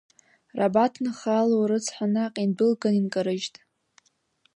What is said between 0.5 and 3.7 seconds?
Рабаҭынха алу рыцҳа, наҟ индәылган инкарыжьт.